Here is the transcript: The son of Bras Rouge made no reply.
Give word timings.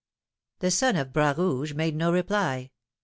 The 0.61 0.71
son 0.71 0.95
of 0.95 1.13
Bras 1.13 1.37
Rouge 1.37 1.75
made 1.75 1.95
no 1.95 2.11
reply. 2.11 2.71